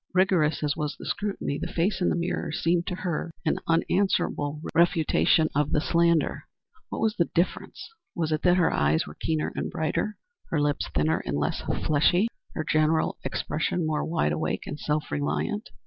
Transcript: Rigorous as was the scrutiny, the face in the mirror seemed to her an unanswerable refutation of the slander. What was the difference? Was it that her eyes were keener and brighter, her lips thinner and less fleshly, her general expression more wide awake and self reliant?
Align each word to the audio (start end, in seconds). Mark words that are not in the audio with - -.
Rigorous 0.15 0.63
as 0.63 0.75
was 0.75 0.95
the 0.97 1.05
scrutiny, 1.05 1.59
the 1.59 1.71
face 1.71 2.01
in 2.01 2.09
the 2.09 2.15
mirror 2.15 2.51
seemed 2.51 2.87
to 2.87 2.95
her 2.95 3.29
an 3.45 3.59
unanswerable 3.67 4.59
refutation 4.73 5.47
of 5.53 5.69
the 5.73 5.79
slander. 5.79 6.45
What 6.89 7.01
was 7.01 7.17
the 7.17 7.29
difference? 7.35 7.87
Was 8.15 8.31
it 8.31 8.41
that 8.41 8.57
her 8.57 8.73
eyes 8.73 9.05
were 9.05 9.13
keener 9.13 9.53
and 9.55 9.69
brighter, 9.69 10.17
her 10.49 10.59
lips 10.59 10.87
thinner 10.89 11.21
and 11.23 11.37
less 11.37 11.61
fleshly, 11.85 12.29
her 12.55 12.63
general 12.67 13.19
expression 13.23 13.85
more 13.85 14.03
wide 14.03 14.31
awake 14.31 14.65
and 14.65 14.79
self 14.79 15.11
reliant? 15.11 15.69